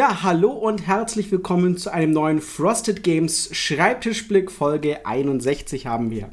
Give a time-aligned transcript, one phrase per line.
[0.00, 4.50] Ja, hallo und herzlich willkommen zu einem neuen Frosted Games Schreibtischblick.
[4.50, 6.30] Folge 61 haben wir.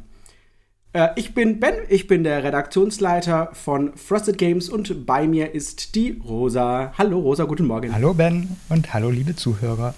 [0.94, 5.96] Äh, ich bin Ben, ich bin der Redaktionsleiter von Frosted Games und bei mir ist
[5.96, 6.94] die Rosa.
[6.98, 7.94] Hallo Rosa, guten Morgen.
[7.94, 9.94] Hallo Ben und hallo liebe Zuhörer.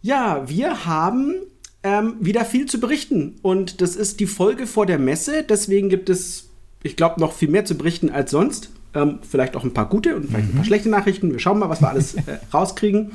[0.00, 1.34] Ja, wir haben
[1.82, 5.42] ähm, wieder viel zu berichten und das ist die Folge vor der Messe.
[5.42, 6.48] Deswegen gibt es,
[6.82, 8.70] ich glaube, noch viel mehr zu berichten als sonst.
[8.96, 10.50] Ähm, vielleicht auch ein paar gute und vielleicht mhm.
[10.50, 10.66] ein paar mhm.
[10.66, 11.30] schlechte Nachrichten.
[11.30, 13.12] Wir schauen mal, was wir alles äh, rauskriegen.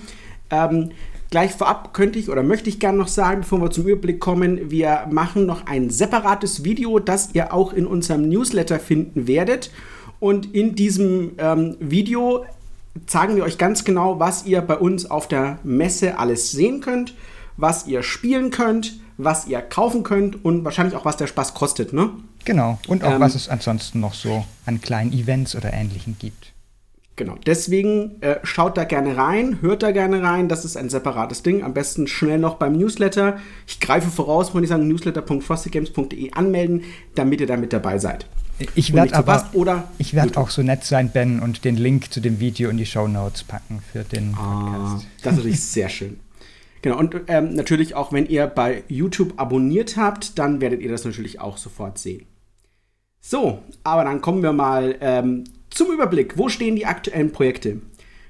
[0.51, 0.91] Ähm,
[1.31, 4.69] gleich vorab könnte ich oder möchte ich gerne noch sagen, bevor wir zum Überblick kommen,
[4.69, 9.71] wir machen noch ein separates Video, das ihr auch in unserem Newsletter finden werdet.
[10.19, 12.45] Und in diesem ähm, Video
[13.07, 17.15] zeigen wir euch ganz genau, was ihr bei uns auf der Messe alles sehen könnt,
[17.57, 21.91] was ihr spielen könnt, was ihr kaufen könnt und wahrscheinlich auch, was der Spaß kostet,
[21.91, 22.11] ne?
[22.45, 22.79] Genau.
[22.87, 26.53] Und auch, ähm, was es ansonsten noch so an kleinen Events oder Ähnlichem gibt.
[27.17, 27.35] Genau.
[27.45, 30.47] Deswegen äh, schaut da gerne rein, hört da gerne rein.
[30.47, 31.63] Das ist ein separates Ding.
[31.63, 33.37] Am besten schnell noch beim Newsletter.
[33.67, 38.25] Ich greife voraus, wenn ich sage, newsletter.frostygames.de anmelden, damit ihr da mit dabei seid.
[38.75, 42.21] Ich werde aber oder ich werde auch so nett sein, Ben, und den Link zu
[42.21, 45.07] dem Video in die Show Notes packen für den ah, Podcast.
[45.23, 46.19] Das ist natürlich sehr schön.
[46.81, 51.05] Genau, und ähm, natürlich auch, wenn ihr bei YouTube abonniert habt, dann werdet ihr das
[51.05, 52.25] natürlich auch sofort sehen.
[53.21, 56.37] So, aber dann kommen wir mal ähm, zum Überblick.
[56.37, 57.81] Wo stehen die aktuellen Projekte?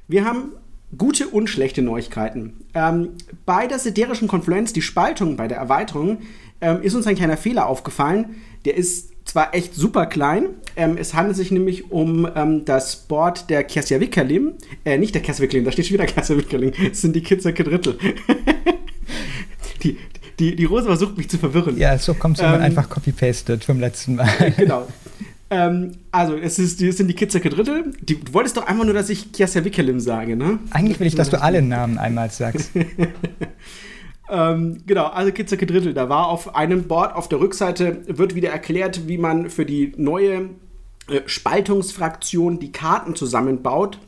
[0.08, 0.52] Wir haben
[0.98, 2.66] gute und schlechte Neuigkeiten.
[2.73, 3.11] Ähm,
[3.45, 6.20] bei der siderischen Konfluenz, die Spaltung bei der Erweiterung,
[6.59, 8.36] ähm, ist uns ein kleiner Fehler aufgefallen.
[8.66, 13.50] Der ist zwar echt super klein, ähm, es handelt sich nämlich um ähm, das Board
[13.50, 17.02] der Kersia Wickerlim, äh, nicht der Kersia Wickerlim, da steht schon wieder Kersia Wickerlim, es
[17.02, 17.98] sind die Kids Drittel.
[19.83, 19.98] die,
[20.39, 21.77] die, die Rose versucht mich zu verwirren.
[21.77, 24.29] Ja, so kommt es, wenn man ähm, einfach copy-pastet vom letzten Mal.
[24.57, 24.87] genau.
[25.49, 27.93] Ähm, also, es, ist, es sind die Kitzeke Drittel.
[28.01, 30.59] Die, du wolltest doch einfach nur, dass ich Kiasia Wickelim sage, ne?
[30.71, 32.71] Eigentlich will ich, dass du alle Namen einmal sagst.
[34.30, 35.93] ähm, genau, also Kitzeke Drittel.
[35.93, 39.93] Da war auf einem Board auf der Rückseite, wird wieder erklärt, wie man für die
[39.97, 40.52] neue
[41.09, 43.99] äh, Spaltungsfraktion die Karten zusammenbaut.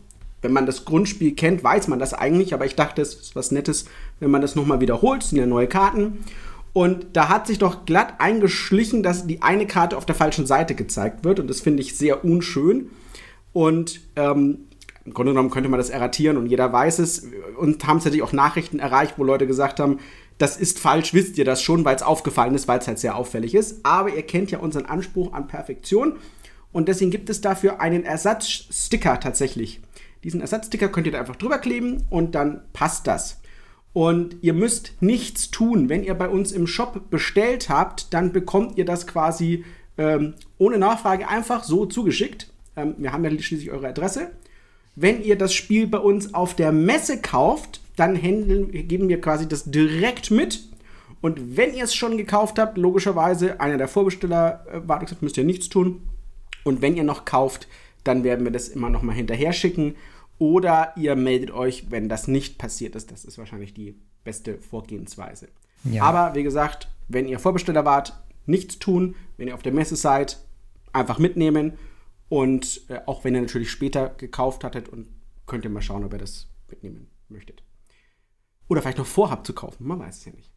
[0.44, 3.50] Wenn man das Grundspiel kennt, weiß man das eigentlich, aber ich dachte, es ist was
[3.52, 3.86] Nettes,
[4.20, 5.24] wenn man das nochmal wiederholt.
[5.24, 6.20] Es sind ja neue Karten.
[6.74, 10.76] Und da hat sich doch glatt eingeschlichen, dass die eine Karte auf der falschen Seite
[10.76, 11.40] gezeigt wird.
[11.40, 12.90] Und das finde ich sehr unschön.
[13.54, 14.66] Und ähm,
[15.06, 17.28] im Grunde genommen könnte man das erratieren und jeder weiß es.
[17.58, 20.00] Und haben tatsächlich auch Nachrichten erreicht, wo Leute gesagt haben,
[20.40, 23.16] das ist falsch, wisst ihr das schon, weil es aufgefallen ist, weil es halt sehr
[23.16, 23.86] auffällig ist.
[23.86, 26.18] Aber ihr kennt ja unseren Anspruch an Perfektion.
[26.72, 29.80] Und deswegen gibt es dafür einen Ersatzsticker tatsächlich.
[30.24, 33.42] Diesen Ersatzsticker könnt ihr da einfach drüber kleben und dann passt das.
[33.94, 35.90] Und ihr müsst nichts tun.
[35.90, 39.66] Wenn ihr bei uns im Shop bestellt habt, dann bekommt ihr das quasi
[39.98, 42.48] ähm, ohne Nachfrage einfach so zugeschickt.
[42.76, 44.32] Ähm, wir haben ja schließlich eure Adresse.
[44.96, 49.48] Wenn ihr das Spiel bei uns auf der Messe kauft, dann handeln, geben wir quasi
[49.48, 50.62] das direkt mit.
[51.22, 55.38] Und wenn ihr es schon gekauft habt, logischerweise, einer der Vorbesteller äh, war gesagt, müsst
[55.38, 56.02] ihr nichts tun.
[56.64, 57.68] Und wenn ihr noch kauft,
[58.04, 59.96] dann werden wir das immer noch mal hinterher schicken.
[60.40, 63.12] Oder ihr meldet euch, wenn das nicht passiert ist.
[63.12, 65.50] Das ist wahrscheinlich die beste Vorgehensweise.
[65.84, 66.04] Ja.
[66.04, 68.14] Aber wie gesagt, wenn ihr Vorbesteller wart,
[68.46, 69.16] nichts tun.
[69.38, 70.40] Wenn ihr auf der Messe seid,
[70.92, 71.74] einfach mitnehmen.
[72.30, 75.08] Und äh, auch wenn ihr natürlich später gekauft hattet, und
[75.46, 77.64] könnt ihr mal schauen, ob ihr das mitnehmen möchtet.
[78.68, 80.52] Oder vielleicht noch vorhabt zu kaufen, man weiß es ja nicht.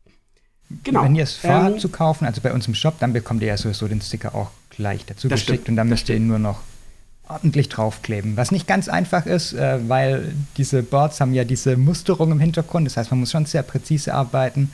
[0.82, 1.04] Genau.
[1.04, 3.48] Wenn ihr es vorhabt ähm, zu kaufen, also bei uns im Shop, dann bekommt ihr
[3.48, 6.38] ja sowieso den Sticker auch gleich dazu geschickt stimmt, und dann müsst ihr ihn nur
[6.38, 6.60] noch
[7.28, 8.36] ordentlich draufkleben.
[8.36, 12.86] Was nicht ganz einfach ist, äh, weil diese Boards haben ja diese Musterung im Hintergrund.
[12.86, 14.70] Das heißt, man muss schon sehr präzise arbeiten.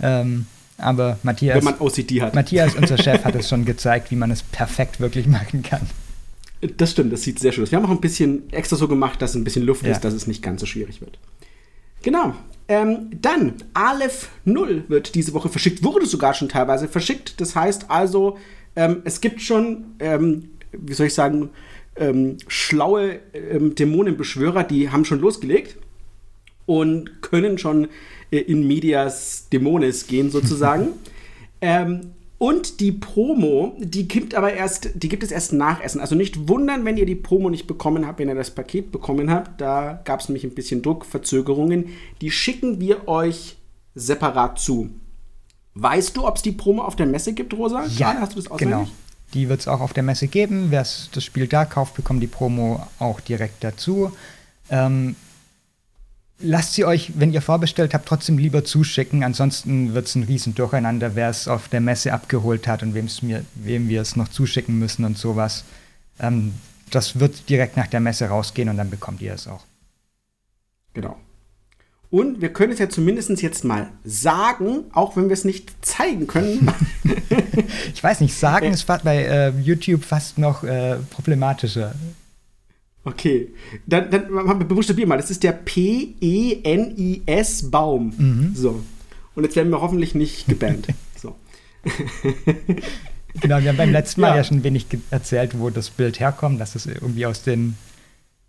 [0.00, 0.46] Ähm,
[0.78, 2.34] aber Matthias, Wenn man OCD hat.
[2.34, 5.82] Matthias, unser Chef, hat es schon gezeigt, wie man es perfekt wirklich machen kann.
[6.76, 7.70] Das stimmt, das sieht sehr schön aus.
[7.70, 9.92] Wir haben auch ein bisschen extra so gemacht, dass ein bisschen Luft ja.
[9.92, 11.18] ist, dass es nicht ganz so schwierig wird.
[12.02, 12.34] Genau.
[12.68, 17.40] Ähm, dann, Aleph 0 wird diese Woche verschickt, wurde sogar schon teilweise verschickt.
[17.40, 18.38] Das heißt also,
[18.76, 21.50] ähm, es gibt schon, ähm, wie soll ich sagen,
[21.96, 25.76] ähm, schlaue ähm, Dämonenbeschwörer, die haben schon losgelegt
[26.66, 27.88] und können schon
[28.30, 30.88] äh, in Medias Dämones gehen sozusagen.
[31.60, 36.00] ähm, und die Promo, die gibt aber erst, die gibt es erst nach Essen.
[36.00, 39.30] Also nicht wundern, wenn ihr die Promo nicht bekommen habt, wenn ihr das Paket bekommen
[39.30, 39.60] habt.
[39.60, 41.90] Da gab es nämlich ein bisschen Druck, Verzögerungen.
[42.22, 43.58] Die schicken wir euch
[43.94, 44.88] separat zu.
[45.74, 47.84] Weißt du, ob es die Promo auf der Messe gibt, Rosa?
[47.84, 48.78] Ja, Gerade hast du das auswendig?
[48.78, 48.88] genau.
[49.34, 50.70] Die wird es auch auf der Messe geben.
[50.70, 54.12] Wer das Spiel da kauft, bekommt die Promo auch direkt dazu.
[54.70, 55.16] Ähm,
[56.40, 59.22] lasst sie euch, wenn ihr vorbestellt habt, trotzdem lieber zuschicken.
[59.22, 63.44] Ansonsten wird es ein riesen Durcheinander, wer es auf der Messe abgeholt hat und mir,
[63.54, 65.64] wem wir es noch zuschicken müssen und sowas.
[66.18, 66.54] Ähm,
[66.90, 69.64] das wird direkt nach der Messe rausgehen und dann bekommt ihr es auch.
[70.94, 71.16] Genau.
[72.10, 76.26] Und wir können es ja zumindest jetzt mal sagen, auch wenn wir es nicht zeigen
[76.26, 76.72] können.
[77.94, 81.94] ich weiß nicht, sagen äh, ist bei äh, YouTube fast noch äh, problematischer.
[83.04, 83.48] Okay,
[83.86, 85.16] dann, dann buchstabier mal.
[85.16, 86.10] Das ist der P-E-N-I-S
[87.70, 88.12] Baum.
[88.16, 88.52] Mhm.
[88.54, 88.82] So.
[89.34, 90.88] Und jetzt werden wir hoffentlich nicht gebannt.
[91.16, 91.34] so.
[93.40, 96.60] genau, wir haben beim letzten Mal ja, ja schon wenig erzählt, wo das Bild herkommt,
[96.60, 97.76] dass es irgendwie aus den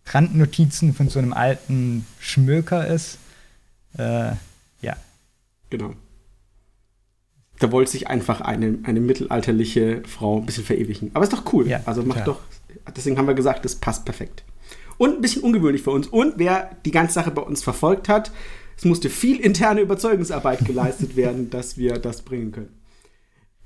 [0.07, 3.19] Randnotizen von so einem alten Schmöker ist.
[3.97, 4.33] Äh,
[4.81, 4.97] ja.
[5.69, 5.93] Genau.
[7.61, 11.11] Da wollte sich einfach eine, eine mittelalterliche Frau ein bisschen verewigen.
[11.13, 11.67] Aber ist doch cool.
[11.67, 12.41] Ja, also macht doch.
[12.95, 14.43] Deswegen haben wir gesagt, das passt perfekt.
[14.97, 16.07] Und ein bisschen ungewöhnlich für uns.
[16.07, 18.31] Und wer die ganze Sache bei uns verfolgt hat,
[18.77, 22.79] es musste viel interne Überzeugungsarbeit geleistet werden, dass wir das bringen können.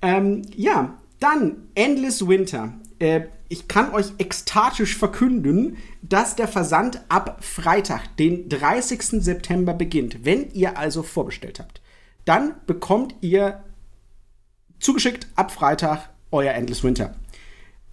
[0.01, 2.73] Ähm, ja, dann Endless Winter.
[2.99, 9.23] Äh, ich kann euch ekstatisch verkünden, dass der Versand ab Freitag, den 30.
[9.23, 10.25] September beginnt.
[10.25, 11.81] Wenn ihr also vorbestellt habt,
[12.25, 13.63] dann bekommt ihr
[14.85, 17.15] zugeschickt ab Freitag euer Endless Winter.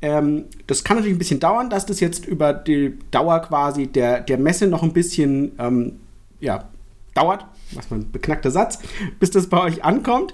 [0.02, 4.20] Ähm, das kann natürlich ein bisschen dauern, dass das jetzt über die Dauer quasi der,
[4.20, 6.00] der Messe noch ein bisschen ähm,
[6.40, 6.68] ja,
[7.14, 8.80] dauert, was man beknackter Satz,
[9.20, 10.32] bis das bei euch ankommt.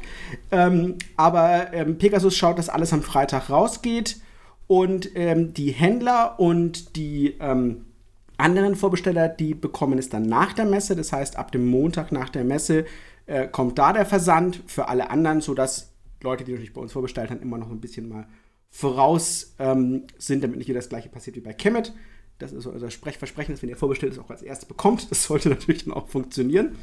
[0.50, 4.16] Ähm, aber ähm, Pegasus schaut, dass alles am Freitag rausgeht
[4.66, 7.84] und ähm, die Händler und die ähm,
[8.38, 10.96] anderen Vorbesteller, die bekommen es dann nach der Messe.
[10.96, 12.86] Das heißt, ab dem Montag nach der Messe
[13.26, 17.30] äh, kommt da der Versand für alle anderen, sodass Leute, die natürlich bei uns vorbestellt
[17.30, 18.26] haben, immer noch ein bisschen mal
[18.70, 21.94] voraus ähm, sind, damit nicht wieder das gleiche passiert wie bei Kemet.
[22.38, 25.10] Das ist unser Sprechversprechen, dass wenn ihr vorbestellt es auch als erstes bekommt.
[25.10, 26.76] Das sollte natürlich dann auch funktionieren.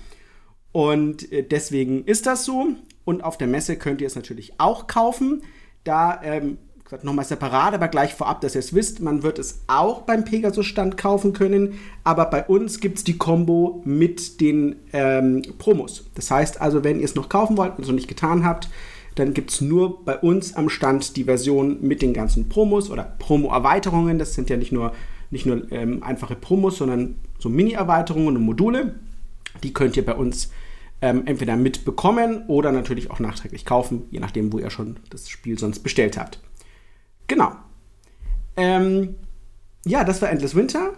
[0.72, 2.68] Und äh, deswegen ist das so.
[3.06, 5.44] Und auf der Messe könnt ihr es natürlich auch kaufen.
[5.84, 6.58] Da ähm,
[7.04, 10.98] nochmal separat, aber gleich vorab, dass ihr es wisst, man wird es auch beim Pegasus-Stand
[10.98, 16.06] kaufen können, aber bei uns gibt es die Combo mit den ähm, Promos.
[16.14, 18.70] Das heißt also, wenn ihr es noch kaufen wollt und es noch nicht getan habt,
[19.16, 23.04] dann gibt es nur bei uns am Stand die Version mit den ganzen Promos oder
[23.04, 24.20] Promo-Erweiterungen.
[24.20, 24.94] Das sind ja nicht nur,
[25.32, 28.96] nicht nur ähm, einfache Promos, sondern so Mini-Erweiterungen und Module.
[29.64, 30.52] Die könnt ihr bei uns
[31.02, 35.58] ähm, entweder mitbekommen oder natürlich auch nachträglich kaufen, je nachdem, wo ihr schon das Spiel
[35.58, 36.40] sonst bestellt habt.
[37.28, 37.54] Genau.
[38.58, 39.16] Ähm,
[39.86, 40.94] ja, das war Endless Winter.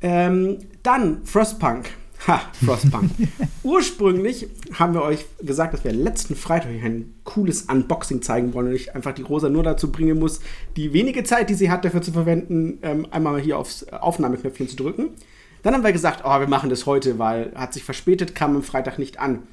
[0.00, 1.90] Ähm, dann Frostpunk.
[2.28, 3.10] Ha, Frostpunk.
[3.62, 8.74] Ursprünglich haben wir euch gesagt, dass wir letzten Freitag ein cooles Unboxing zeigen wollen und
[8.74, 10.40] ich einfach die Rosa nur dazu bringen muss,
[10.76, 14.76] die wenige Zeit, die sie hat, dafür zu verwenden, ähm, einmal hier aufs Aufnahmeknöpfchen zu
[14.76, 15.08] drücken.
[15.62, 18.62] Dann haben wir gesagt, oh, wir machen das heute, weil hat sich verspätet, kam am
[18.62, 19.44] Freitag nicht an.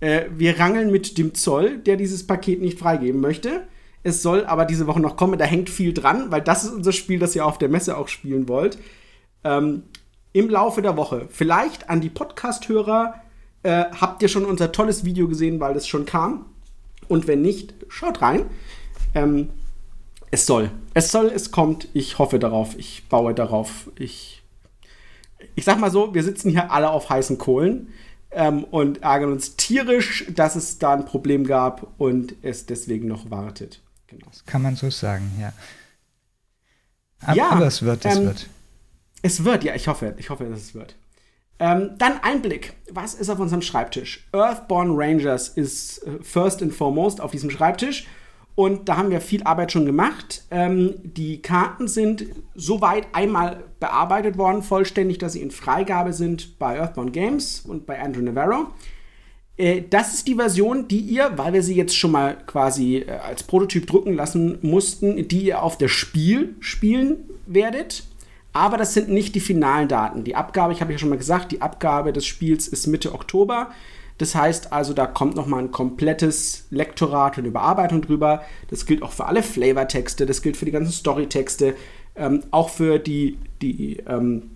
[0.00, 3.68] Äh, wir rangeln mit dem Zoll, der dieses Paket nicht freigeben möchte.
[4.02, 5.38] Es soll aber diese Woche noch kommen.
[5.38, 8.08] Da hängt viel dran, weil das ist unser Spiel, das ihr auf der Messe auch
[8.08, 8.78] spielen wollt.
[9.44, 9.84] Ähm,
[10.36, 11.28] Im Laufe der Woche.
[11.30, 13.14] Vielleicht an die Podcast-Hörer.
[13.62, 16.44] Äh, habt ihr schon unser tolles Video gesehen, weil das schon kam?
[17.08, 18.44] Und wenn nicht, schaut rein.
[19.14, 19.48] Ähm,
[20.30, 20.70] es soll.
[20.92, 21.88] Es soll, es kommt.
[21.94, 22.76] Ich hoffe darauf.
[22.76, 23.90] Ich baue darauf.
[23.98, 24.42] Ich,
[25.54, 27.94] ich sag mal so, wir sitzen hier alle auf heißen Kohlen
[28.30, 33.30] ähm, und ärgern uns tierisch, dass es da ein Problem gab und es deswegen noch
[33.30, 33.80] wartet.
[34.06, 34.26] Genau.
[34.26, 35.54] Das kann man so sagen, ja.
[37.22, 38.50] Aber, ja, aber es wird, es ähm, wird.
[39.22, 40.96] Es wird, ja, ich hoffe, ich hoffe, dass es wird.
[41.58, 42.74] Ähm, dann Einblick.
[42.90, 44.28] Was ist auf unserem Schreibtisch?
[44.32, 48.06] Earthborn Rangers ist äh, first and foremost auf diesem Schreibtisch.
[48.54, 50.44] Und da haben wir viel Arbeit schon gemacht.
[50.50, 56.78] Ähm, die Karten sind soweit einmal bearbeitet worden, vollständig, dass sie in Freigabe sind bei
[56.78, 58.68] Earthborn Games und bei Andrew Navarro.
[59.58, 63.10] Äh, das ist die Version, die ihr, weil wir sie jetzt schon mal quasi äh,
[63.10, 68.04] als Prototyp drucken lassen mussten, die ihr auf der Spiel spielen werdet.
[68.56, 70.24] Aber das sind nicht die finalen Daten.
[70.24, 73.70] Die Abgabe, ich habe ja schon mal gesagt, die Abgabe des Spiels ist Mitte Oktober.
[74.16, 78.46] Das heißt also, da kommt noch mal ein komplettes Lektorat und Überarbeitung drüber.
[78.70, 81.74] Das gilt auch für alle Flavortexte, das gilt für die ganzen Storytexte,
[82.14, 84.52] ähm, auch für die, die, ähm,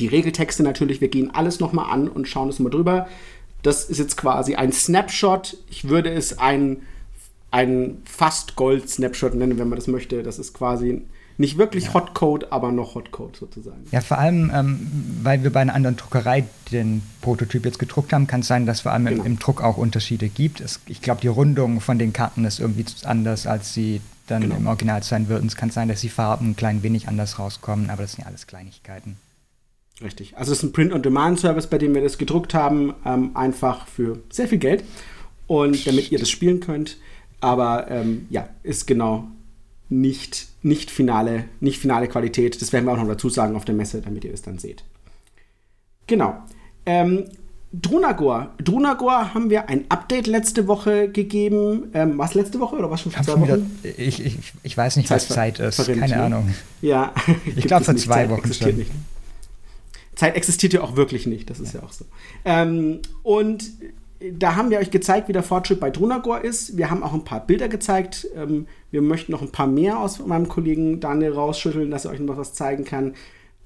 [0.00, 1.00] die Regeltexte natürlich.
[1.00, 3.06] Wir gehen alles noch mal an und schauen es mal drüber.
[3.62, 5.58] Das ist jetzt quasi ein Snapshot.
[5.70, 6.82] Ich würde es ein,
[7.52, 10.24] ein fast Gold-Snapshot nennen, wenn man das möchte.
[10.24, 11.02] Das ist quasi
[11.36, 11.94] nicht wirklich ja.
[11.94, 13.84] Hotcode, aber noch Hotcode sozusagen.
[13.90, 14.90] Ja, vor allem, ähm,
[15.22, 18.82] weil wir bei einer anderen Druckerei den Prototyp jetzt gedruckt haben, kann es sein, dass
[18.82, 19.22] vor allem genau.
[19.22, 20.60] im, im, Druck auch Unterschiede gibt.
[20.60, 24.56] Es, ich glaube, die Rundung von den Karten ist irgendwie anders, als sie dann genau.
[24.56, 25.46] im Original sein würden.
[25.46, 28.28] Es kann sein, dass die Farben ein klein wenig anders rauskommen, aber das sind ja
[28.28, 29.16] alles Kleinigkeiten.
[30.02, 30.36] Richtig.
[30.36, 34.48] Also es ist ein Print-on-Demand-Service, bei dem wir das gedruckt haben, ähm, einfach für sehr
[34.48, 34.84] viel Geld
[35.46, 36.96] und damit ihr das spielen könnt.
[37.40, 39.28] Aber ähm, ja, ist genau
[39.88, 42.60] nicht, nicht, finale, nicht finale Qualität.
[42.60, 44.84] Das werden wir auch noch dazu sagen auf der Messe, damit ihr es dann seht.
[46.06, 46.36] Genau.
[46.86, 47.24] Ähm,
[47.72, 48.52] Drunagor.
[48.62, 51.90] Drunagor haben wir ein Update letzte Woche gegeben.
[51.92, 53.78] Ähm, was letzte Woche oder was schon vor zwei Wochen?
[53.82, 55.76] Wieder, ich, ich, ich weiß nicht, was Zeit ist.
[55.76, 56.22] Verrinnt, Keine ne?
[56.22, 56.54] Ahnung.
[56.82, 57.12] Ja.
[57.56, 58.76] ich glaube vor zwei Zeit Wochen schon.
[58.76, 58.92] Nicht.
[60.14, 62.04] Zeit existiert ja auch wirklich nicht, das ist ja, ja auch so.
[62.44, 63.64] Ähm, und
[64.32, 66.76] da haben wir euch gezeigt, wie der Fortschritt bei Drunagor ist.
[66.76, 68.26] Wir haben auch ein paar Bilder gezeigt.
[68.36, 72.20] Ähm, wir möchten noch ein paar mehr aus meinem Kollegen Daniel rausschütteln, dass er euch
[72.20, 73.14] noch was zeigen kann.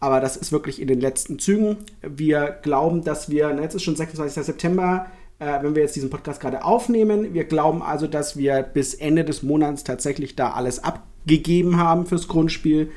[0.00, 1.76] Aber das ist wirklich in den letzten Zügen.
[2.02, 4.44] Wir glauben, dass wir, jetzt ist schon 26.
[4.44, 5.06] September,
[5.38, 7.34] äh, wenn wir jetzt diesen Podcast gerade aufnehmen.
[7.34, 12.28] Wir glauben also, dass wir bis Ende des Monats tatsächlich da alles abgegeben haben fürs
[12.28, 12.90] Grundspiel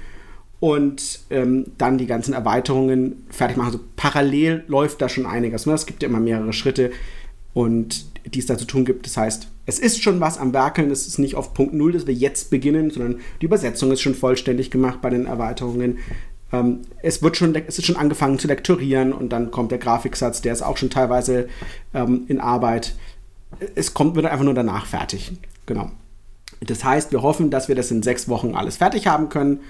[0.59, 3.67] und ähm, dann die ganzen Erweiterungen fertig machen.
[3.67, 5.65] Also parallel läuft da schon einiges.
[5.65, 5.73] Ne?
[5.73, 6.91] Es gibt ja immer mehrere Schritte
[7.53, 9.05] und die es da zu tun gibt.
[9.05, 10.91] Das heißt, es ist schon was am Werkeln.
[10.91, 14.15] Es ist nicht auf Punkt Null, dass wir jetzt beginnen, sondern die Übersetzung ist schon
[14.15, 15.99] vollständig gemacht bei den Erweiterungen.
[16.51, 20.41] Ähm, es, wird schon, es ist schon angefangen zu lektorieren und dann kommt der Grafiksatz,
[20.41, 21.47] der ist auch schon teilweise
[21.93, 22.95] ähm, in Arbeit.
[23.75, 25.31] Es kommt, wird einfach nur danach fertig.
[25.65, 25.91] Genau.
[26.61, 29.61] Das heißt, wir hoffen, dass wir das in sechs Wochen alles fertig haben können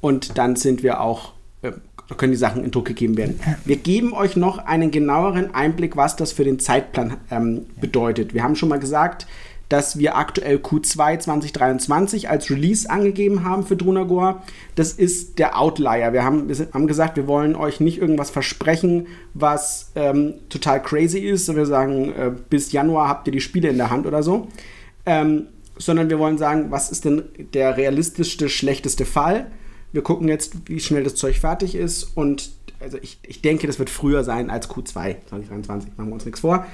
[0.00, 1.32] und dann sind wir auch,
[1.62, 1.72] äh,
[2.16, 3.40] können die Sachen in Druck gegeben werden.
[3.64, 8.34] Wir geben euch noch einen genaueren Einblick, was das für den Zeitplan ähm, bedeutet.
[8.34, 9.26] Wir haben schon mal gesagt,
[9.70, 14.42] dass wir aktuell Q2 2023 als Release angegeben haben für Drunagor.
[14.74, 16.12] Das ist der Outlier.
[16.12, 21.20] Wir haben, wir haben gesagt, wir wollen euch nicht irgendwas versprechen, was ähm, total crazy
[21.20, 21.54] ist.
[21.54, 24.48] Wir sagen, äh, bis Januar habt ihr die Spiele in der Hand oder so.
[25.06, 25.46] Ähm,
[25.78, 27.22] sondern wir wollen sagen, was ist denn
[27.54, 29.46] der realistischste, schlechteste Fall?
[29.92, 33.78] Wir gucken jetzt, wie schnell das Zeug fertig ist und also ich, ich denke, das
[33.78, 36.66] wird früher sein als Q2 2023, machen wir uns nichts vor.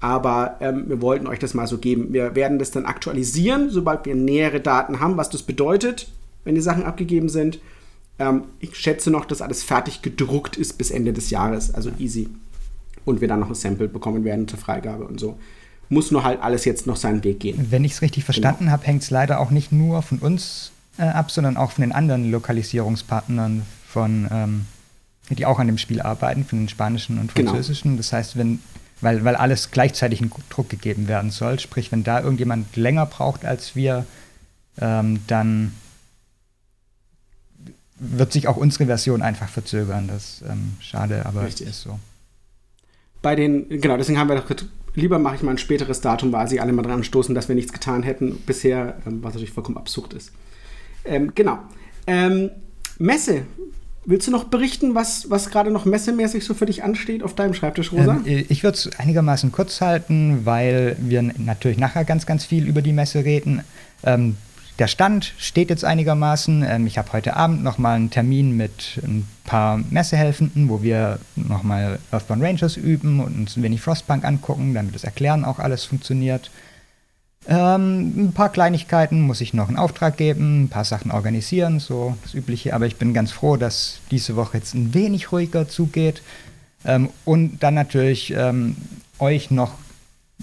[0.00, 2.12] Aber ähm, wir wollten euch das mal so geben.
[2.12, 6.08] Wir werden das dann aktualisieren, sobald wir nähere Daten haben, was das bedeutet,
[6.44, 7.58] wenn die Sachen abgegeben sind.
[8.20, 12.28] Ähm, ich schätze noch, dass alles fertig gedruckt ist bis Ende des Jahres, also easy.
[13.04, 15.36] Und wir dann noch ein Sample bekommen werden zur Freigabe und so.
[15.88, 17.66] Muss nur halt alles jetzt noch seinen Weg gehen.
[17.70, 18.72] Wenn ich es richtig verstanden genau.
[18.72, 21.92] habe, hängt es leider auch nicht nur von uns äh, ab, sondern auch von den
[21.92, 24.66] anderen Lokalisierungspartnern, von, ähm,
[25.30, 27.52] die auch an dem Spiel arbeiten, von den spanischen und genau.
[27.52, 27.92] französischen.
[27.92, 27.98] Genau.
[27.98, 28.60] Das heißt, wenn
[29.00, 31.58] weil, weil alles gleichzeitig in Druck gegeben werden soll.
[31.58, 34.06] Sprich, wenn da irgendjemand länger braucht als wir,
[34.80, 35.74] ähm, dann
[37.96, 40.08] wird sich auch unsere Version einfach verzögern.
[40.08, 41.68] Das ist ähm, schade, aber Richtig.
[41.68, 41.98] ist so.
[43.22, 44.56] Bei den, genau, deswegen haben wir doch,
[44.94, 47.56] lieber mache ich mal ein späteres Datum, weil sie alle mal dran stoßen, dass wir
[47.56, 50.32] nichts getan hätten bisher, ähm, was natürlich vollkommen absurd ist.
[51.08, 51.58] Ähm, genau.
[52.06, 52.50] Ähm,
[52.98, 53.44] Messe
[54.10, 57.52] Willst du noch berichten, was, was gerade noch messemäßig so für dich ansteht auf deinem
[57.52, 58.18] Schreibtisch, Rosa?
[58.24, 62.80] Ähm, ich würde es einigermaßen kurz halten, weil wir natürlich nachher ganz, ganz viel über
[62.80, 63.60] die Messe reden.
[64.02, 64.38] Ähm,
[64.78, 66.64] der Stand steht jetzt einigermaßen.
[66.66, 71.98] Ähm, ich habe heute Abend nochmal einen Termin mit ein paar Messehelfenden, wo wir nochmal
[72.10, 76.50] Earthbound Rangers üben und uns ein wenig Frostpunk angucken, damit das Erklären auch alles funktioniert.
[77.50, 82.14] Ähm, ein paar Kleinigkeiten muss ich noch in Auftrag geben, ein paar Sachen organisieren, so
[82.22, 82.74] das Übliche.
[82.74, 86.20] Aber ich bin ganz froh, dass diese Woche jetzt ein wenig ruhiger zugeht.
[86.84, 88.76] Ähm, und dann natürlich ähm,
[89.18, 89.72] euch noch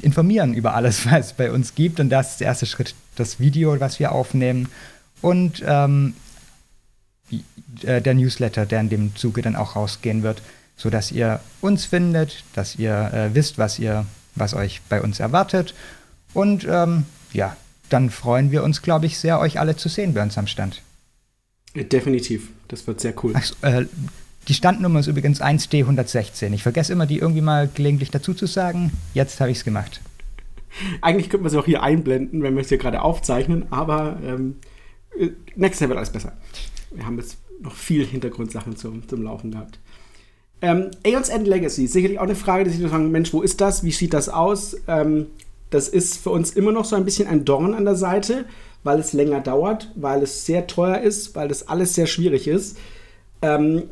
[0.02, 2.00] informieren über alles, was es bei uns gibt.
[2.00, 4.68] Und das ist der erste Schritt, das Video, was wir aufnehmen.
[5.22, 6.16] Und ähm,
[7.84, 10.42] äh, der Newsletter, der in dem Zuge dann auch rausgehen wird,
[10.76, 15.76] sodass ihr uns findet, dass ihr äh, wisst, was ihr, was euch bei uns erwartet
[16.36, 17.58] und ähm, ja,
[17.90, 20.82] dann freuen wir uns, glaube ich, sehr, euch alle zu sehen bei uns am Stand.
[21.76, 23.34] Definitiv, das wird sehr cool.
[23.36, 23.86] Ach, äh,
[24.48, 26.54] die Standnummer ist übrigens 1D116.
[26.54, 28.92] Ich vergesse immer, die irgendwie mal gelegentlich dazu zu sagen.
[29.14, 30.02] Jetzt habe ich es gemacht.
[31.02, 34.58] Eigentlich könnten wir sie auch hier einblenden, wenn wir es hier gerade aufzeichnen, aber ähm,
[35.18, 36.34] äh, nächstes Jahr wird alles besser.
[36.92, 39.80] Wir haben jetzt noch viel Hintergrundsachen zum, zum Laufen gehabt.
[40.62, 43.84] Ähm, Aeons End Legacy, sicherlich auch eine Frage, die sich sagen, Mensch, wo ist das?
[43.84, 44.76] Wie sieht das aus?
[44.88, 45.28] Ähm,
[45.70, 48.46] das ist für uns immer noch so ein bisschen ein Dorn an der Seite,
[48.84, 52.78] weil es länger dauert, weil es sehr teuer ist, weil das alles sehr schwierig ist.
[53.42, 53.84] Ähm,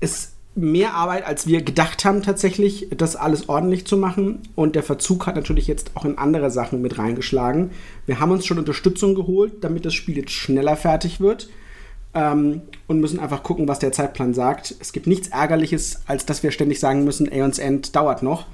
[0.00, 4.40] ist mehr Arbeit, als wir gedacht haben, tatsächlich, das alles ordentlich zu machen.
[4.54, 7.70] Und der Verzug hat natürlich jetzt auch in andere Sachen mit reingeschlagen.
[8.06, 11.48] Wir haben uns schon Unterstützung geholt, damit das Spiel jetzt schneller fertig wird.
[12.14, 14.74] Ähm, und müssen einfach gucken, was der Zeitplan sagt.
[14.78, 18.46] Es gibt nichts Ärgerliches, als dass wir ständig sagen müssen, Aeons End dauert noch.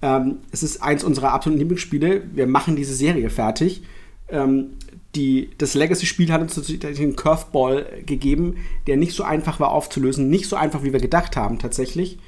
[0.00, 2.22] Ähm, es ist eins unserer absoluten Lieblingsspiele.
[2.32, 3.82] Wir machen diese Serie fertig.
[4.28, 4.70] Ähm,
[5.14, 10.28] die, das Legacy-Spiel hat uns tatsächlich einen Curveball gegeben, der nicht so einfach war aufzulösen.
[10.28, 12.18] Nicht so einfach, wie wir gedacht haben, tatsächlich.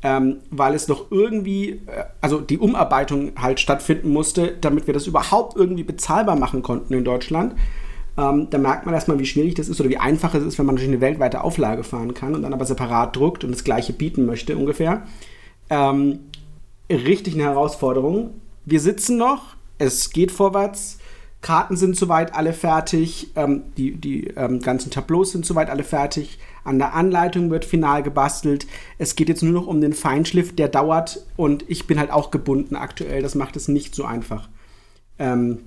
[0.00, 5.08] Ähm, weil es doch irgendwie, äh, also die Umarbeitung halt stattfinden musste, damit wir das
[5.08, 7.56] überhaupt irgendwie bezahlbar machen konnten in Deutschland.
[8.16, 10.66] Ähm, da merkt man erstmal, wie schwierig das ist oder wie einfach es ist, wenn
[10.66, 13.92] man natürlich eine weltweite Auflage fahren kann und dann aber separat druckt und das gleiche
[13.92, 15.02] bieten möchte ungefähr.
[15.70, 16.20] Ähm,
[16.90, 18.40] richtig eine Herausforderung.
[18.64, 20.98] Wir sitzen noch, es geht vorwärts.
[21.40, 26.38] Karten sind soweit alle fertig, ähm, die, die ähm, ganzen Tableaus sind soweit alle fertig,
[26.64, 28.66] an der Anleitung wird final gebastelt.
[28.98, 32.32] Es geht jetzt nur noch um den Feinschliff, der dauert und ich bin halt auch
[32.32, 34.48] gebunden aktuell, das macht es nicht so einfach.
[35.20, 35.60] Ähm,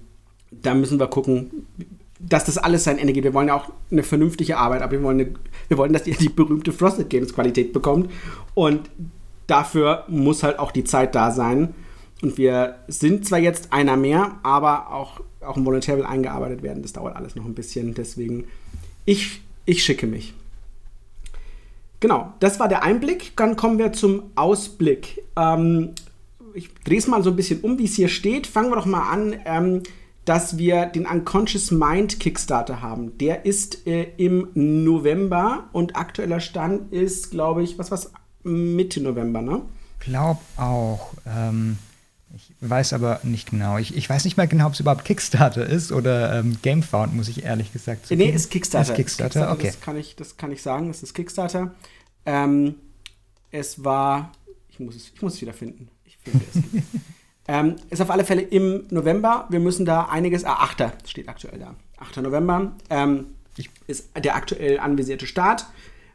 [0.52, 1.66] da müssen wir gucken,
[2.20, 3.24] dass das alles sein Ende geht.
[3.24, 5.34] Wir wollen ja auch eine vernünftige Arbeit, aber wir wollen, eine,
[5.70, 8.12] wir wollen dass ihr die berühmte Frosted Games Qualität bekommt
[8.54, 8.90] und
[9.52, 11.76] dafür muss halt auch die Zeit da sein.
[12.22, 16.82] Und wir sind zwar jetzt einer mehr, aber auch, auch im Volontär will eingearbeitet werden.
[16.82, 17.94] Das dauert alles noch ein bisschen.
[17.94, 18.46] Deswegen,
[19.06, 20.34] ich, ich schicke mich.
[22.00, 23.36] Genau, das war der Einblick.
[23.36, 25.24] Dann kommen wir zum Ausblick.
[25.36, 25.92] Ähm,
[26.54, 28.48] ich drehe es mal so ein bisschen um, wie es hier steht.
[28.48, 29.84] Fangen wir doch mal an, ähm,
[30.26, 33.18] dass wir den Unconscious Mind Kickstarter haben.
[33.18, 38.12] Der ist äh, im November und aktueller Stand ist, glaube ich, was was
[38.44, 39.62] Mitte November, ne?
[40.00, 41.14] Glaub auch.
[41.28, 41.78] Ähm,
[42.36, 43.78] ich weiß aber nicht genau.
[43.78, 47.28] Ich, ich weiß nicht mal genau, ob es überhaupt Kickstarter ist oder ähm, GameFound, muss
[47.28, 48.20] ich ehrlich gesagt sagen.
[48.20, 48.94] Nee, ist Kickstarter.
[48.94, 49.68] Ist Kickstarter, Kickstarter, okay.
[49.68, 51.74] Das kann, ich, das kann ich sagen, es ist Kickstarter.
[52.26, 52.76] Ähm,
[53.52, 54.32] es war,
[54.70, 55.90] ich muss es, ich muss es wieder finden.
[56.06, 56.62] Ich finde es.
[57.48, 59.48] ähm, ist auf alle Fälle im November.
[59.50, 61.10] Wir müssen da einiges, ah, 8.
[61.10, 61.76] steht aktuell da.
[61.98, 62.18] 8.
[62.18, 63.28] November ähm,
[63.88, 65.66] ist der aktuell anvisierte Start.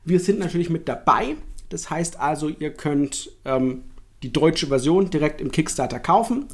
[0.04, 1.36] Wir sind natürlich mit dabei.
[1.68, 3.84] Das heißt also, ihr könnt ähm,
[4.22, 6.46] die deutsche Version direkt im Kickstarter kaufen.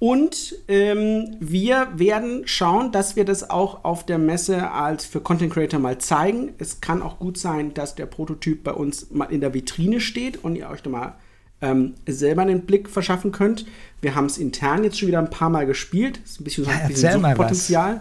[0.00, 5.52] Und ähm, wir werden schauen, dass wir das auch auf der Messe als für Content
[5.52, 6.54] Creator mal zeigen.
[6.58, 10.44] Es kann auch gut sein, dass der Prototyp bei uns mal in der Vitrine steht
[10.44, 11.14] und ihr euch da mal
[11.60, 13.66] ähm, selber einen Blick verschaffen könnt.
[14.00, 16.20] Wir haben es intern jetzt schon wieder ein paar Mal gespielt.
[16.22, 18.00] Das ist ein bisschen, so ein bisschen Potenzial.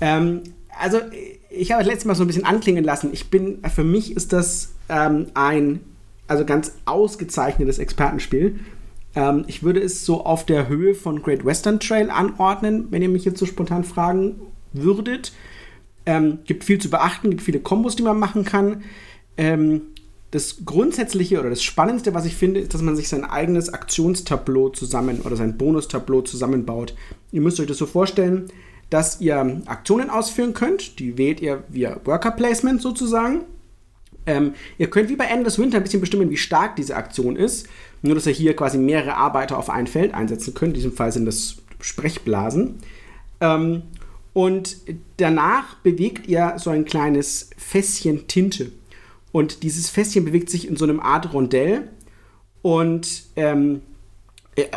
[0.00, 0.42] Ähm,
[0.78, 1.00] also
[1.56, 3.10] ich habe das letzte Mal so ein bisschen anklingen lassen.
[3.12, 5.80] Ich bin, für mich ist das ähm, ein
[6.26, 8.60] also ganz ausgezeichnetes Expertenspiel.
[9.14, 13.08] Ähm, ich würde es so auf der Höhe von Great Western Trail anordnen, wenn ihr
[13.08, 14.40] mich jetzt so spontan fragen
[14.72, 15.32] würdet.
[16.06, 18.82] Ähm, gibt viel zu beachten, gibt viele Kombos, die man machen kann.
[19.36, 19.82] Ähm,
[20.30, 24.70] das Grundsätzliche oder das Spannendste, was ich finde, ist, dass man sich sein eigenes Aktionstableau
[24.70, 26.94] zusammen oder sein Bonustableau zusammenbaut.
[27.30, 28.48] Ihr müsst euch das so vorstellen,
[28.90, 30.98] dass ihr Aktionen ausführen könnt.
[30.98, 33.44] Die wählt ihr via Worker Placement sozusagen.
[34.26, 37.66] Ähm, ihr könnt wie bei Endless Winter ein bisschen bestimmen, wie stark diese Aktion ist.
[38.02, 40.70] Nur, dass ihr hier quasi mehrere Arbeiter auf ein Feld einsetzen könnt.
[40.70, 42.76] In diesem Fall sind das Sprechblasen.
[43.40, 43.82] Ähm,
[44.32, 44.78] und
[45.16, 48.72] danach bewegt ihr so ein kleines Fässchen Tinte.
[49.32, 51.88] Und dieses Fässchen bewegt sich in so einem Art Rondell.
[52.62, 53.93] Und ähm, äh,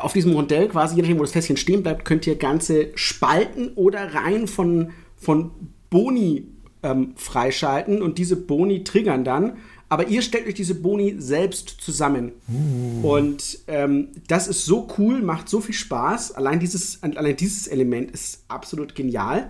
[0.02, 3.70] auf diesem Rondell, quasi, je nachdem, wo das Fässchen stehen bleibt, könnt ihr ganze Spalten
[3.76, 5.52] oder Reihen von, von
[5.90, 6.48] Boni
[6.84, 9.58] ähm, freischalten und diese Boni triggern dann.
[9.90, 12.34] Aber ihr stellt euch diese Boni selbst zusammen.
[12.50, 13.08] Uh.
[13.10, 16.34] Und ähm, das ist so cool, macht so viel Spaß.
[16.34, 19.50] Allein dieses, allein dieses Element ist absolut genial.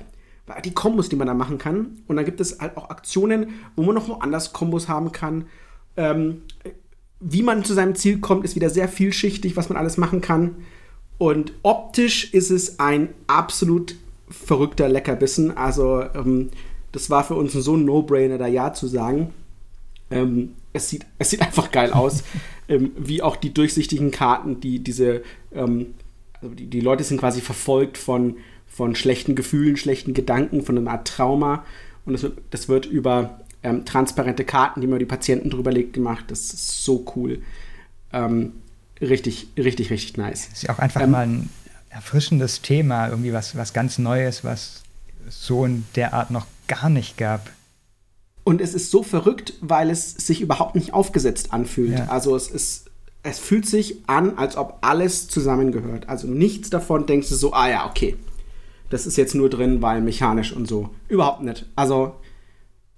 [0.64, 2.04] Die Kombos, die man da machen kann.
[2.08, 5.48] Und dann gibt es halt auch Aktionen, wo man noch woanders Kombos haben kann.
[5.98, 6.44] Ähm,
[7.20, 10.56] wie man zu seinem Ziel kommt, ist wieder sehr vielschichtig, was man alles machen kann.
[11.18, 13.96] Und optisch ist es ein absolut
[14.30, 15.56] verrückter Leckerbissen.
[15.58, 16.50] Also ähm,
[16.92, 19.34] das war für uns so ein No-Brainer, da Ja zu sagen.
[20.12, 22.24] Ähm, es, sieht, es sieht einfach geil aus.
[22.70, 25.96] ähm, wie auch die durchsichtigen Karten, die diese, ähm,
[26.42, 30.92] also die, die Leute sind quasi verfolgt von, von schlechten Gefühlen, schlechten Gedanken, von einer
[30.92, 31.66] Art Trauma.
[32.06, 36.26] Und das, das wird über ähm, transparente Karten, die man die Patienten drüber legt, gemacht.
[36.30, 37.42] Das ist so cool.
[38.14, 38.54] Ähm,
[39.02, 40.48] richtig, richtig, richtig nice.
[40.50, 41.50] Das ist ja auch einfach ähm, mal ein
[41.90, 44.84] erfrischendes Thema, irgendwie was, was ganz Neues, was
[45.30, 47.50] so in der Art noch gar nicht gab.
[48.44, 52.00] Und es ist so verrückt, weil es sich überhaupt nicht aufgesetzt anfühlt.
[52.00, 52.08] Ja.
[52.08, 52.90] Also es ist,
[53.24, 56.08] es fühlt sich an, als ob alles zusammengehört.
[56.08, 58.16] Also nichts davon denkst du so, ah ja, okay.
[58.90, 60.92] Das ist jetzt nur drin, weil mechanisch und so.
[61.10, 61.66] Überhaupt nicht.
[61.76, 62.16] Also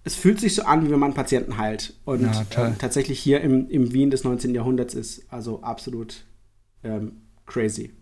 [0.09, 1.93] es fühlt sich so an, wie wenn man Patienten heilt.
[2.03, 4.55] Und ja, äh, tatsächlich hier im, im Wien des 19.
[4.55, 6.25] Jahrhunderts ist also absolut
[6.83, 7.93] ähm, crazy.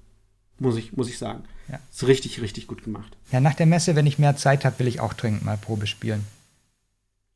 [0.57, 1.43] Muss ich, muss ich sagen.
[1.69, 1.79] Ja.
[1.91, 3.17] Ist richtig, richtig gut gemacht.
[3.33, 5.85] Ja, nach der Messe, wenn ich mehr Zeit habe, will ich auch dringend mal Probe
[5.85, 6.23] spielen.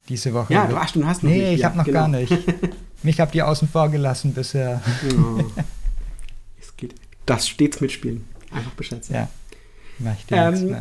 [0.08, 0.54] Diese Woche.
[0.54, 1.46] Ja, du, ach, du hast noch nee, nicht.
[1.46, 2.00] Nee, ich ja, habe noch genau.
[2.00, 2.34] gar nicht.
[3.04, 4.82] Mich habt ihr außen vor gelassen bisher.
[5.14, 5.44] Oh.
[6.62, 6.96] es geht.
[7.26, 8.24] Das stets mitspielen.
[8.52, 9.20] Einfach Bescheid sagen.
[9.20, 9.30] Ja.
[10.00, 10.76] Mach ich dir ähm,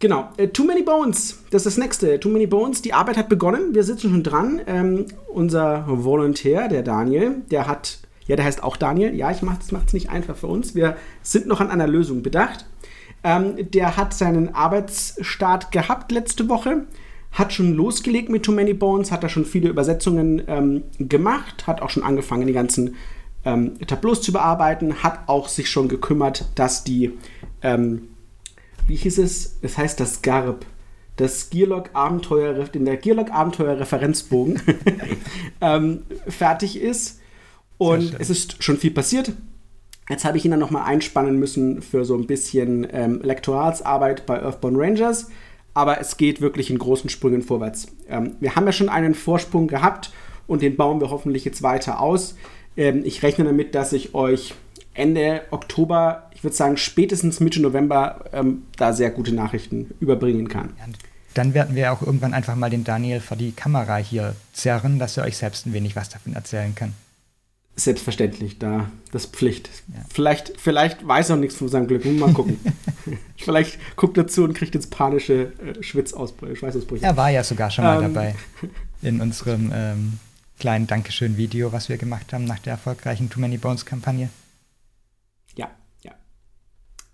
[0.00, 0.28] Genau.
[0.36, 1.42] Äh, Too Many Bones.
[1.50, 2.20] Das ist das nächste.
[2.20, 2.82] Too Many Bones.
[2.82, 3.74] Die Arbeit hat begonnen.
[3.74, 4.60] Wir sitzen schon dran.
[4.66, 9.14] Ähm, unser Volontär, der Daniel, der hat ja, der heißt auch Daniel.
[9.14, 10.74] Ja, ich mach, das macht es nicht einfach für uns.
[10.74, 12.66] Wir sind noch an einer Lösung bedacht.
[13.24, 16.84] Ähm, der hat seinen Arbeitsstart gehabt letzte Woche,
[17.32, 21.82] hat schon losgelegt mit Too Many Bones, hat da schon viele Übersetzungen ähm, gemacht, hat
[21.82, 22.94] auch schon angefangen, die ganzen
[23.44, 27.18] ähm, Tableaus zu bearbeiten, hat auch sich schon gekümmert, dass die,
[27.62, 28.08] ähm,
[28.88, 29.58] wie hieß es?
[29.62, 30.64] Es heißt das GARB,
[31.16, 34.60] das Gearlock Abenteuer, in der Gearlock Abenteuer Referenzbogen
[35.60, 37.20] ähm, fertig ist.
[37.76, 39.32] Und es ist schon viel passiert.
[40.08, 44.42] Jetzt habe ich ihn dann nochmal einspannen müssen für so ein bisschen ähm, Lektoralsarbeit bei
[44.42, 45.28] Earthbound Rangers.
[45.74, 47.88] Aber es geht wirklich in großen Sprüngen vorwärts.
[48.08, 50.10] Ähm, wir haben ja schon einen Vorsprung gehabt
[50.46, 52.36] und den bauen wir hoffentlich jetzt weiter aus.
[52.76, 54.54] Ähm, ich rechne damit, dass ich euch
[54.94, 60.70] Ende Oktober, ich würde sagen spätestens Mitte November, ähm, da sehr gute Nachrichten überbringen kann.
[61.34, 65.16] Dann werden wir auch irgendwann einfach mal den Daniel vor die Kamera hier zerren, dass
[65.16, 66.94] er euch selbst ein wenig was davon erzählen kann.
[67.74, 69.68] Selbstverständlich, da das Pflicht.
[69.88, 69.94] Ja.
[70.14, 72.04] Vielleicht, vielleicht weiß er nichts von seinem Glück.
[72.04, 72.60] Mal gucken.
[73.36, 77.04] vielleicht guckt er zu und kriegt jetzt panische äh, Schwitzausbrüche, Schweißausbrüche.
[77.04, 78.14] Er war ja sogar schon mal ähm.
[78.14, 78.36] dabei
[79.02, 80.20] in unserem ähm,
[80.60, 84.28] kleinen Dankeschön-Video, was wir gemacht haben nach der erfolgreichen Too Many Bones-Kampagne.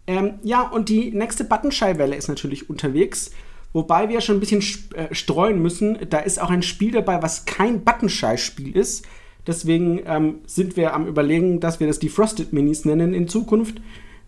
[0.07, 3.31] Ähm, ja, und die nächste Buttonschei-Welle ist natürlich unterwegs.
[3.73, 4.63] Wobei wir schon ein bisschen
[4.95, 5.99] äh, streuen müssen.
[6.11, 9.05] Da ist auch ein Spiel dabei, was kein Buttonschei-Spiel ist
[9.47, 13.81] Deswegen ähm, sind wir am Überlegen, dass wir das die Frosted Minis nennen in Zukunft,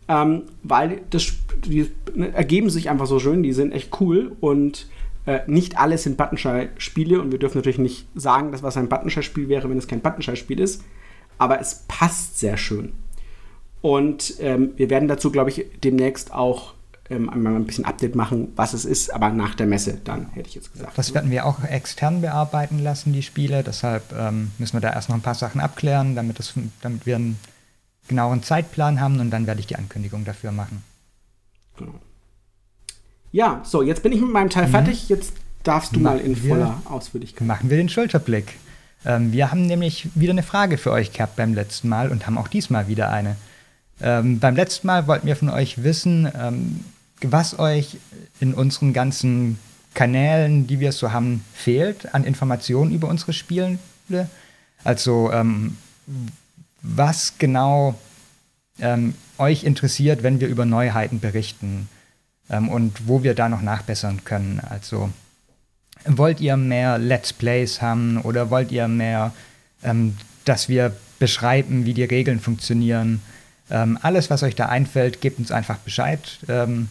[0.09, 1.33] ähm, weil das,
[1.65, 4.89] die ne, ergeben sich einfach so schön, die sind echt cool und
[5.25, 9.49] äh, nicht alles sind Buttonschei-Spiele und wir dürfen natürlich nicht sagen, dass was ein Buttonschei-Spiel
[9.49, 10.85] wäre, wenn es kein Buttonschei-Spiel ist,
[11.39, 12.93] aber es passt sehr schön.
[13.87, 16.75] Und ähm, wir werden dazu, glaube ich, demnächst auch
[17.09, 20.49] ähm, einmal ein bisschen Update machen, was es ist, aber nach der Messe dann, hätte
[20.49, 20.99] ich jetzt gesagt.
[20.99, 23.63] Das werden wir auch extern bearbeiten lassen, die Spiele.
[23.63, 27.15] Deshalb ähm, müssen wir da erst noch ein paar Sachen abklären, damit, das, damit wir
[27.15, 27.39] einen
[28.09, 30.83] genaueren Zeitplan haben und dann werde ich die Ankündigung dafür machen.
[31.79, 31.95] Genau.
[33.31, 34.73] Ja, so, jetzt bin ich mit meinem Teil mhm.
[34.73, 35.09] fertig.
[35.09, 37.47] Jetzt darfst du machen mal in voller Ausführlichkeit.
[37.47, 38.57] Machen wir den Schulterblick.
[39.05, 42.37] Ähm, wir haben nämlich wieder eine Frage für euch gehabt beim letzten Mal und haben
[42.37, 43.37] auch diesmal wieder eine.
[44.01, 46.85] Ähm, beim letzten Mal wollten wir von euch wissen, ähm,
[47.23, 47.99] was euch
[48.41, 49.59] in unseren ganzen
[49.95, 53.79] Kanälen, die wir so haben, fehlt an Informationen über unsere Spiele.
[54.85, 55.79] Also ähm,
[56.83, 57.95] was genau
[58.79, 61.89] ähm, euch interessiert, wenn wir über Neuheiten berichten
[62.51, 64.61] ähm, und wo wir da noch nachbessern können.
[64.69, 65.11] Also
[66.05, 69.33] wollt ihr mehr Let's Plays haben oder wollt ihr mehr,
[69.83, 73.23] ähm, dass wir beschreiben, wie die Regeln funktionieren?
[73.71, 76.39] Ähm, alles, was euch da einfällt, gebt uns einfach Bescheid.
[76.49, 76.89] Ähm,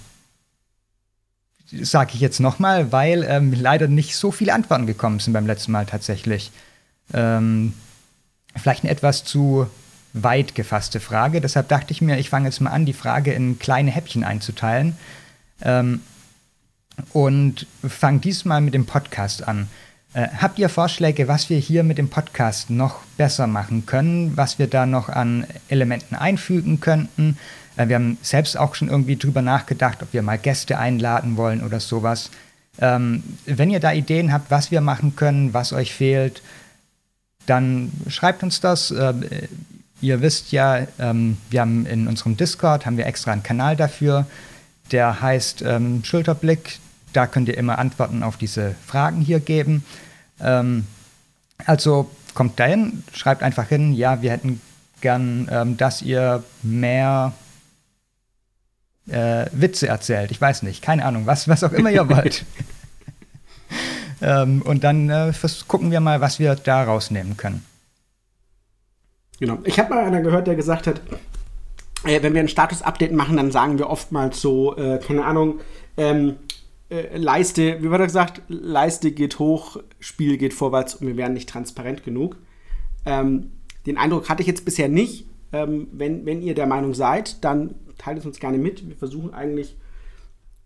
[1.72, 5.72] sage ich jetzt nochmal, weil ähm, leider nicht so viele Antworten gekommen sind beim letzten
[5.72, 6.52] Mal tatsächlich.
[7.14, 7.74] Ähm,
[8.56, 9.68] vielleicht eine etwas zu
[10.14, 11.42] weit gefasste Frage.
[11.42, 14.98] Deshalb dachte ich mir, ich fange jetzt mal an, die Frage in kleine Häppchen einzuteilen.
[15.62, 16.02] Ähm,
[17.12, 19.68] und fange diesmal mit dem Podcast an.
[20.16, 24.58] Äh, habt ihr Vorschläge, was wir hier mit dem Podcast noch besser machen können, was
[24.58, 27.38] wir da noch an Elementen einfügen könnten?
[27.76, 31.62] Äh, wir haben selbst auch schon irgendwie drüber nachgedacht, ob wir mal Gäste einladen wollen
[31.62, 32.32] oder sowas.
[32.80, 36.42] Ähm, wenn ihr da Ideen habt, was wir machen können, was euch fehlt,
[37.46, 38.92] dann schreibt uns das.
[38.92, 39.14] Äh,
[40.00, 44.26] ihr wisst ja, ähm, wir haben in unserem Discord haben wir extra einen Kanal dafür,
[44.94, 46.80] der heißt ähm, Schulterblick.
[47.16, 49.86] Da könnt ihr immer Antworten auf diese Fragen hier geben.
[50.42, 50.86] Ähm,
[51.66, 54.60] also kommt dahin, schreibt einfach hin, ja, wir hätten
[55.00, 57.34] gern, ähm, dass ihr mehr
[59.08, 60.32] äh, Witze erzählt.
[60.32, 62.44] Ich weiß nicht, keine Ahnung, was, was auch immer ihr wollt.
[64.22, 65.32] ähm, und dann äh,
[65.70, 67.64] gucken wir mal, was wir da rausnehmen können.
[69.40, 69.60] Genau.
[69.64, 71.02] Ich habe mal einer gehört, der gesagt hat,
[72.04, 75.62] äh, wenn wir ein Status-Update machen, dann sagen wir oftmals so, äh, keine Ahnung,
[75.98, 76.36] ähm,
[76.96, 81.34] äh, Leiste, wie wird er gesagt, Leiste geht hoch, Spiel geht vorwärts und wir werden
[81.34, 82.38] nicht transparent genug.
[83.06, 83.52] Ähm,
[83.86, 85.28] den Eindruck hatte ich jetzt bisher nicht.
[85.52, 88.88] Ähm, wenn, wenn ihr der Meinung seid, dann teilt es uns gerne mit.
[88.88, 89.76] Wir versuchen eigentlich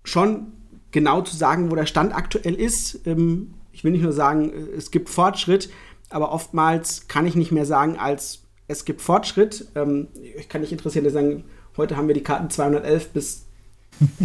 [0.04, 0.54] schon
[0.92, 3.06] genau zu sagen, wo der Stand aktuell ist.
[3.06, 5.70] Ähm, ich will nicht nur sagen, äh, es gibt Fortschritt,
[6.10, 9.68] aber oftmals kann ich nicht mehr sagen, als es gibt Fortschritt.
[9.76, 11.44] Ähm, ich kann nicht interessieren, sagen,
[11.78, 13.46] heute haben wir die Karten 211 bis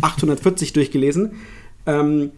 [0.01, 1.33] 840 durchgelesen.
[1.87, 2.33] Ähm,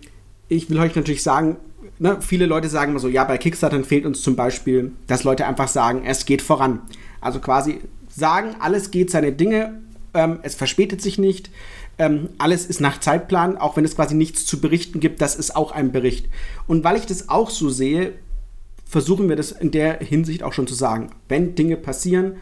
[0.49, 1.57] ich will euch natürlich sagen,
[1.99, 5.47] ne, viele Leute sagen immer so, ja, bei Kickstarter fehlt uns zum Beispiel, dass Leute
[5.47, 6.81] einfach sagen, es geht voran.
[7.21, 9.81] Also quasi sagen, alles geht seine Dinge
[10.17, 11.51] ähm, es verspätet sich nicht.
[11.99, 15.55] Ähm, alles ist nach Zeitplan, auch wenn es quasi nichts zu berichten gibt, das ist
[15.55, 16.29] auch ein Bericht.
[16.67, 18.15] Und weil ich das auch so sehe,
[18.85, 21.11] versuchen wir das in der Hinsicht auch schon zu sagen.
[21.29, 22.37] Wenn Dinge passieren,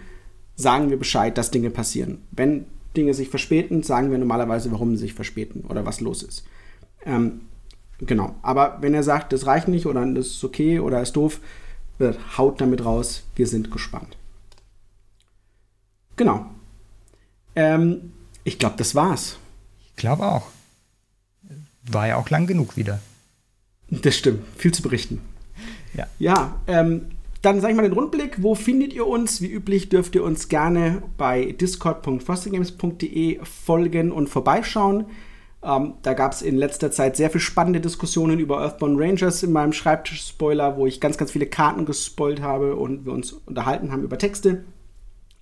[0.56, 2.18] sagen wir Bescheid, dass Dinge passieren.
[2.30, 6.44] Wenn Dinge sich verspäten, sagen wir normalerweise, warum sie sich verspäten oder was los ist.
[7.04, 7.42] Ähm,
[8.06, 8.34] Genau.
[8.42, 11.40] Aber wenn er sagt, das reicht nicht oder das ist okay oder ist doof,
[12.36, 13.24] haut damit raus.
[13.36, 14.16] Wir sind gespannt.
[16.16, 16.46] Genau.
[17.56, 18.12] Ähm,
[18.42, 19.38] ich glaube, das war's.
[19.86, 20.48] Ich glaube auch.
[21.90, 23.00] War ja auch lang genug wieder.
[23.90, 24.42] Das stimmt.
[24.56, 25.20] Viel zu berichten.
[25.94, 26.08] Ja.
[26.18, 27.10] Ja, ähm,
[27.42, 28.42] dann sage ich mal den Rundblick.
[28.42, 29.40] Wo findet ihr uns?
[29.40, 35.06] Wie üblich dürft ihr uns gerne bei discord.frostinggames.de folgen und vorbeischauen.
[35.64, 39.52] Ähm, da gab es in letzter Zeit sehr viel spannende Diskussionen über Earthbound Rangers in
[39.52, 44.02] meinem Schreibtisch-Spoiler, wo ich ganz, ganz viele Karten gespoilt habe und wir uns unterhalten haben
[44.02, 44.64] über Texte.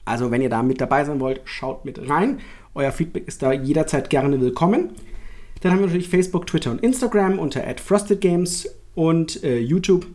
[0.05, 2.41] Also, wenn ihr da mit dabei sein wollt, schaut mit rein.
[2.75, 4.91] Euer Feedback ist da jederzeit gerne willkommen.
[5.61, 10.07] Dann haben wir natürlich Facebook, Twitter und Instagram unter @frostedgames und äh, YouTube.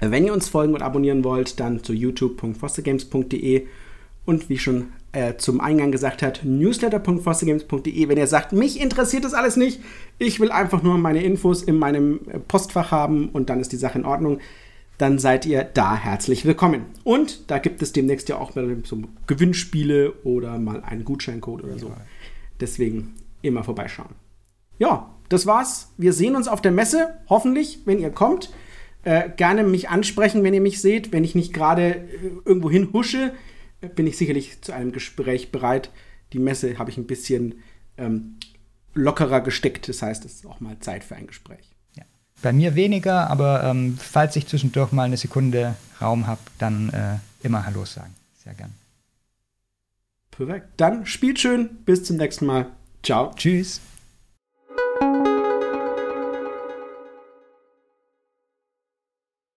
[0.00, 3.66] Wenn ihr uns folgen und abonnieren wollt, dann zu youtube.frostedgames.de
[4.24, 8.08] und wie schon äh, zum Eingang gesagt hat, newsletter.fostergames.de.
[8.08, 9.80] Wenn ihr sagt, mich interessiert das alles nicht,
[10.18, 13.76] ich will einfach nur meine Infos in meinem äh, Postfach haben und dann ist die
[13.76, 14.38] Sache in Ordnung,
[14.98, 16.84] dann seid ihr da herzlich willkommen.
[17.04, 18.52] Und da gibt es demnächst ja auch
[18.84, 21.90] so Gewinnspiele oder mal einen Gutscheincode oder so.
[22.60, 24.14] Deswegen immer vorbeischauen.
[24.78, 25.92] Ja, das war's.
[25.96, 28.52] Wir sehen uns auf der Messe, hoffentlich, wenn ihr kommt.
[29.02, 32.02] Äh, gerne mich ansprechen, wenn ihr mich seht, wenn ich nicht gerade äh,
[32.44, 33.32] irgendwo hin husche
[33.88, 35.90] bin ich sicherlich zu einem Gespräch bereit.
[36.32, 37.62] Die Messe habe ich ein bisschen
[37.96, 38.36] ähm,
[38.94, 39.88] lockerer gesteckt.
[39.88, 41.70] Das heißt, es ist auch mal Zeit für ein Gespräch.
[41.96, 42.04] Ja.
[42.42, 47.16] Bei mir weniger, aber ähm, falls ich zwischendurch mal eine Sekunde Raum habe, dann äh,
[47.46, 48.14] immer Hallo sagen.
[48.42, 48.74] Sehr gern.
[50.30, 50.68] Perfekt.
[50.76, 51.68] Dann spielt schön.
[51.84, 52.66] Bis zum nächsten Mal.
[53.02, 53.32] Ciao.
[53.34, 53.80] Tschüss.